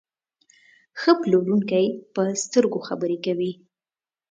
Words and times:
ښه 0.99 1.11
پلورونکی 1.21 1.85
په 2.13 2.21
سترګو 2.43 2.79
خبرې 2.87 3.17
کوي. 3.25 3.51